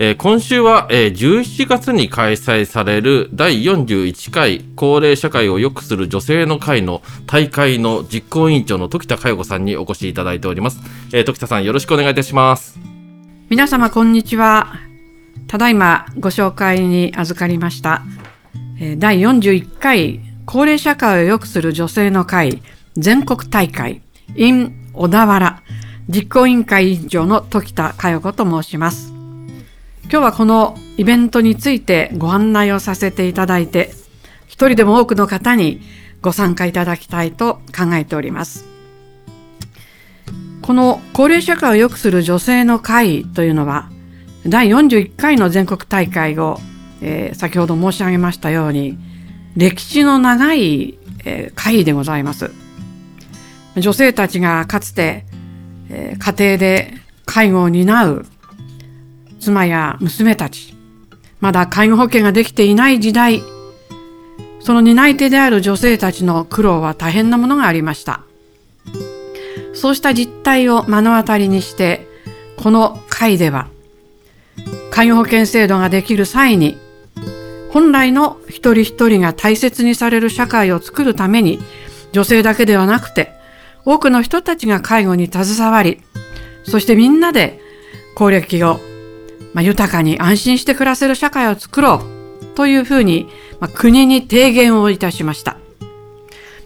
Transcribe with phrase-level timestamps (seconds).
[0.00, 10.78] えー、今週は、えー、11月に開催される第41回高齢社会を良くする女性の会の大会の実行委員長の時田佳代子さんにお越しいただいております。
[11.12, 12.78] えー、時田さんよろしくお願いいたします。
[13.50, 14.72] 皆様こんにちは。
[15.48, 18.02] ただいまご紹介に預かりました。
[18.80, 22.62] えー、第41回高齢社会を良くする女性の会
[22.96, 24.00] 全国大会
[24.36, 25.60] in 小田原
[26.08, 29.17] 実行委員会委員長の時田佳代子と申します。
[30.10, 33.90] 今日はこのイベントについてご案内をさせていただいて、
[34.46, 35.82] 一人でも多くの方に
[36.22, 38.64] ご参加いただきたいと考えております。
[40.62, 43.90] この高齢社会を良くする女性の会というのは、
[44.46, 46.58] 第41回の全国大会を、
[47.02, 48.96] えー、先ほど申し上げましたように、
[49.56, 52.50] 歴史の長い、えー、会でございます。
[53.76, 55.26] 女性たちがかつて、
[55.90, 56.94] えー、家庭で
[57.26, 58.26] 介護を担う
[59.38, 60.74] 妻や娘たち、
[61.40, 63.42] まだ介護保険ができていない時代、
[64.60, 68.22] その担い手である女性たちの苦労は大変なものがありました。
[69.72, 72.06] そうした実態を目の当たりにして、
[72.56, 73.68] この会では、
[74.90, 76.76] 介護保険制度ができる際に、
[77.70, 81.60] 本来の一人一人が大切にされる社会を作るために、
[82.12, 83.32] 女性だけではなくて、
[83.84, 86.02] 多くの人たちが介護に携わり、
[86.64, 87.60] そしてみんなで
[88.14, 88.80] 高齢期を
[89.58, 92.04] まあ、豊かに安心して暮らせる社会を作ろ
[92.42, 93.26] うというふうに、
[93.58, 95.54] まあ、国に提言をいたしました。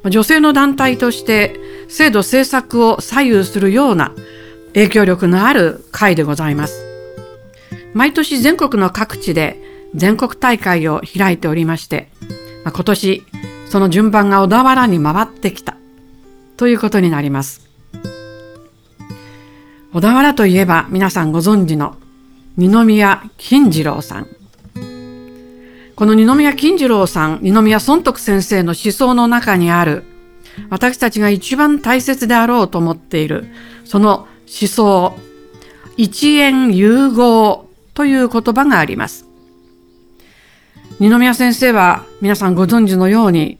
[0.02, 1.58] まあ、女性の団体として
[1.88, 4.12] 制度政策を左右するような
[4.74, 6.84] 影響力のある会でございます。
[7.94, 9.58] 毎年全国の各地で
[9.94, 12.10] 全国大会を開いておりまして、
[12.62, 13.24] まあ、今年
[13.70, 15.78] その順番が小田原に回ってきた
[16.58, 17.66] ということになります。
[19.94, 21.96] 小田原といえば皆さんご存知の
[22.56, 24.28] 二宮金次郎さん。
[25.96, 30.04] この二宮金次郎さん、二宮尊徳先生の思想の中にある、
[30.68, 33.46] 私たちが一番大切であろうと思っている、
[33.84, 35.14] その思想、
[35.96, 39.26] 一円融合という言葉があります。
[40.98, 43.58] 二宮先生は皆さんご存知のように、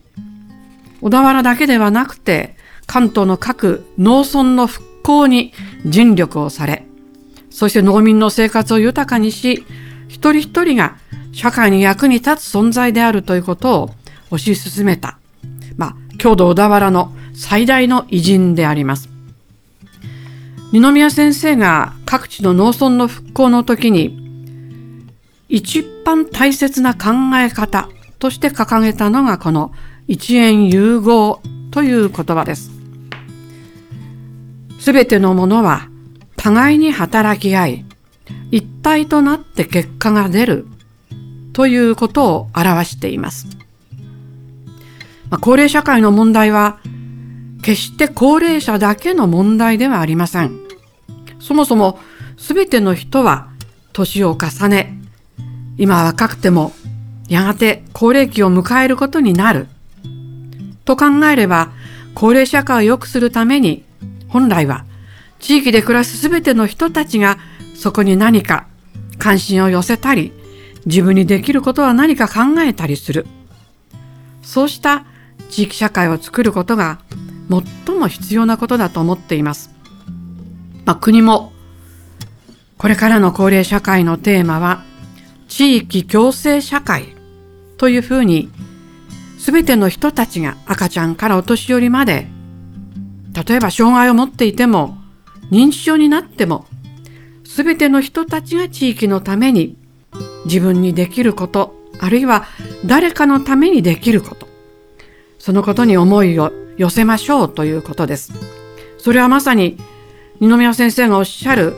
[1.01, 2.55] 小田原だけではなくて、
[2.85, 5.51] 関東の各農村の復興に
[5.85, 6.85] 尽力をされ、
[7.53, 9.63] そして農民の生活を豊かにし、
[10.07, 10.97] 一人一人が
[11.33, 13.89] 社会に役に立つ存在であるということを
[14.31, 15.19] 推し進めた、
[15.77, 19.07] まあ、郷土小田原の最大の偉人であります。
[20.71, 24.19] 二宮先生が各地の農村の復興の時に、
[25.47, 27.87] 一番大切な考え方
[28.17, 29.71] として掲げたのがこの
[30.07, 31.39] 一円融合
[31.69, 32.71] という言葉です。
[34.79, 35.92] すべてのものは
[36.43, 37.85] 互いに働き合い、
[38.51, 40.67] 一体となって結果が出る
[41.53, 43.47] ということを表しています。
[45.29, 46.79] まあ、高齢社会の問題は、
[47.61, 50.59] 決して高齢者だけの問題ではありません。
[51.39, 51.97] そもそも
[52.35, 53.47] 全ての人は
[53.93, 54.99] 年を重ね、
[55.77, 56.73] 今若くても
[57.29, 59.69] やがて高齢期を迎えることになる。
[60.83, 61.71] と考えれば、
[62.13, 63.85] 高齢社会を良くするために、
[64.27, 64.83] 本来は
[65.43, 67.37] 地域で暮らすすべての人たちが
[67.75, 68.65] そこに何か
[69.19, 70.31] 関心を寄せたり、
[70.85, 73.27] 自分にできることは何か考えたりする。
[74.41, 75.03] そうした
[75.49, 76.99] 地域社会を作ることが
[77.85, 79.69] 最も必要なことだと思っています。
[80.85, 81.51] まあ、国も
[82.77, 84.85] これからの高齢社会のテーマは
[85.49, 87.17] 地域共生社会
[87.77, 88.49] というふうに
[89.37, 92.27] すべての人たちが赤ちゃんからお年寄りまで
[93.47, 95.02] 例えば障害を持っていても
[95.53, 96.65] 認知症になっても、
[97.43, 99.77] すべての人たちが地域のために
[100.45, 102.45] 自分にできること、あるいは
[102.87, 104.47] 誰かのためにできること、
[105.37, 108.33] そのことに思いを寄せましょうということです。
[108.97, 109.77] それはまさに
[110.39, 111.75] 二宮先生がおっしゃる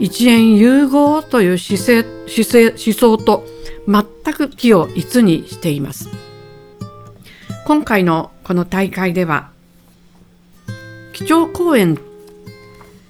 [0.00, 3.46] 一円融合という姿勢、姿勢、思想と
[3.86, 6.08] 全く気を一にしています。
[7.66, 9.50] 今回のこの大会では、
[11.12, 11.96] 基調講演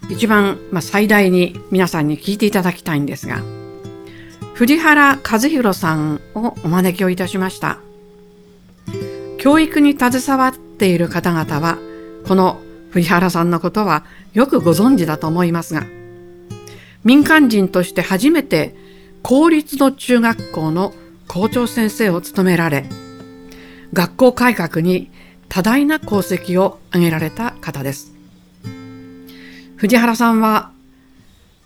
[0.08, 3.42] 一番、まあ、最大に皆さんに聞いていただきたいんですが、
[4.54, 7.78] 藤原和弘さんをお招きをいたしました。
[9.38, 11.78] 教育に携わっている方々は、
[12.26, 12.60] この
[12.90, 14.04] 藤原さんのことは
[14.34, 15.84] よくご存知だと思いますが、
[17.04, 18.76] 民間人として初めて
[19.22, 20.94] 公立の中学校の
[21.26, 22.84] 校長先生を務められ、
[23.92, 25.10] 学校改革に
[25.48, 28.11] 多大な功績を挙げられた方です。
[29.82, 30.70] 藤原さんは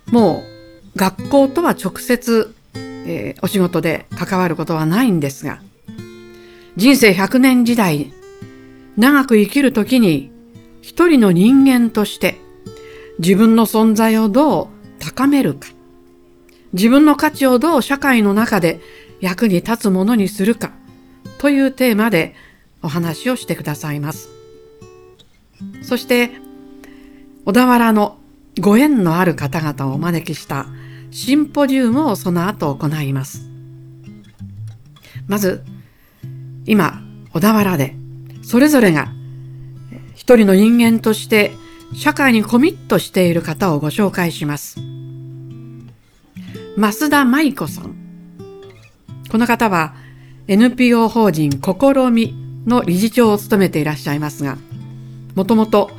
[0.06, 0.42] も
[0.94, 5.60] う学校とは直接、えー、お仕事で関わることはないんですが、
[6.76, 8.14] 人生100年時代、
[8.96, 10.32] 長く生きるときに
[10.80, 12.40] 一人の人間として
[13.18, 14.68] 自分の存在をどう
[14.98, 15.68] 高めるか、
[16.72, 18.80] 自分の価値をどう社会の中で
[19.20, 20.72] 役に立つものにするか
[21.36, 22.34] というテーマで
[22.80, 24.30] お話をしてくださいます。
[25.82, 26.45] そして、
[27.46, 28.18] 小田原の
[28.60, 30.66] ご縁のある方々をお招きした
[31.12, 33.48] シンポジウムをその後行います。
[35.28, 35.64] まず、
[36.64, 37.00] 今、
[37.32, 37.94] 小田原で、
[38.42, 39.12] それぞれが
[40.16, 41.52] 一人の人間として
[41.94, 44.80] 社会にコミットしている方をご紹介します。
[46.76, 47.94] 増田舞子さん。
[49.30, 49.94] この方は
[50.48, 52.34] NPO 法人試み
[52.66, 54.58] の理事長を務めていらっしゃいますが、
[55.36, 55.92] もともと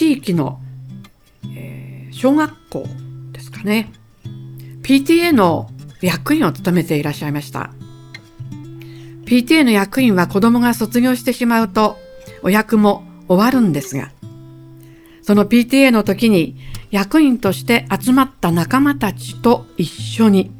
[0.00, 0.58] 地域の
[2.10, 2.86] 小学校
[3.32, 3.92] ですかね。
[4.82, 5.68] PTA の
[6.00, 7.70] 役員を務めていらっしゃいました。
[9.26, 11.98] PTA の役員は子供が卒業してしまうと
[12.42, 14.10] お役も終わるんですが、
[15.20, 16.56] その PTA の時に
[16.90, 20.50] 役員として集まった仲間たちと一緒に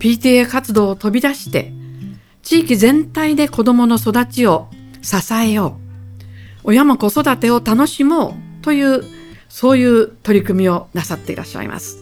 [0.00, 1.72] PTA 活動を飛び出して
[2.42, 4.68] 地域全体で子供の育ちを
[5.00, 5.87] 支えよう。
[6.64, 9.04] 親も子育てを楽しもうという
[9.48, 11.98] そういう取り組みをなさっていらっしゃいます。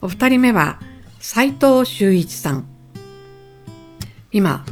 [0.00, 0.80] お二人目は
[1.20, 2.66] 斉藤修一さん。
[4.32, 4.64] 今、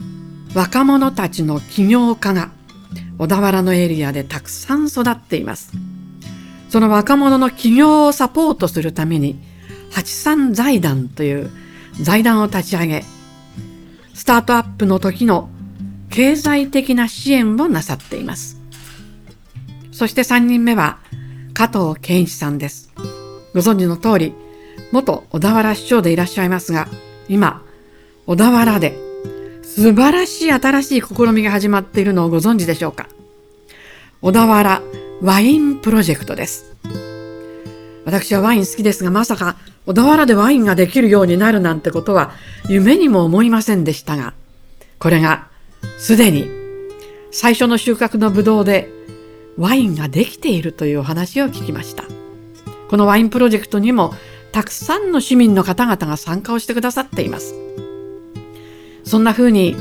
[0.55, 2.50] 若者たちの起業家が
[3.19, 5.73] 小田原のエリアでたくさん育っています。
[6.70, 9.38] その若者の起業をサポートするために、
[9.93, 11.50] 八三財団という
[12.00, 13.05] 財団を立ち上げ、
[14.14, 15.50] スタートアップの時の
[16.10, 18.60] 経済的な支援をなさっています。
[19.92, 20.98] そして3人目は
[21.54, 22.92] 加藤健一さんです。
[23.54, 24.34] ご存知の通り、
[24.92, 26.88] 元小田原市長でいらっしゃいますが、
[27.28, 27.62] 今、
[28.26, 28.96] 小田原で
[29.62, 33.08] 素晴らしい新しい試みが始まっているのをご存知でしょうか
[34.20, 34.82] 小田原
[35.22, 36.74] ワインプロジェクトです。
[38.04, 42.32] 私はワイン好きですが、まさか小田原でワインができるようになるなんてことは
[42.68, 44.34] 夢にも思いませんでしたが、
[44.98, 45.50] これが
[45.99, 46.49] すでに
[47.31, 48.91] 最初の収穫のブドウで
[49.56, 52.05] ワインができているというお話を聞きました。
[52.88, 54.15] このワインプロジェクトにも
[54.53, 57.55] たくさんの市民の方々が参加をしてくださっています。
[59.05, 59.77] そんな風に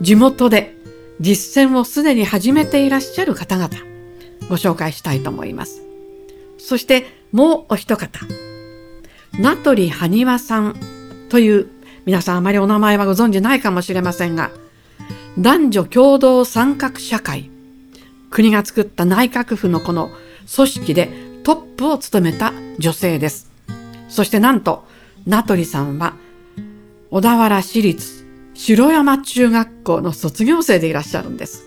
[0.00, 0.76] 地元で
[1.20, 3.70] 実践をすでに始めていらっしゃる方々
[4.48, 5.82] ご紹介したいと思います。
[6.58, 8.20] そしてもうお一方、
[9.38, 10.76] 名取埴輪さん
[11.28, 11.68] という
[12.04, 14.50] 皆さんあまりお名前はご存知ないかもしれませんが、
[15.38, 17.50] 男女共同参画社会
[18.30, 20.10] 国が作った内閣府のこの
[20.54, 21.10] 組織で
[21.44, 23.50] トップを務めた女性です。
[24.08, 24.84] そしてなんと、
[25.26, 26.14] 名取さんは、
[27.10, 31.66] 小田原市立城山中学校の卒業生でいらっしゃるんです。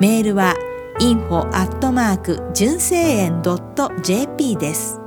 [0.00, 0.54] メールは
[1.00, 3.42] info アットマーク純正園
[4.02, 5.00] .jp です。